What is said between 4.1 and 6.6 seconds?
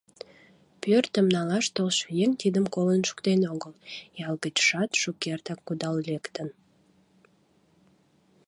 ял гычшат шукертак кудал лектын.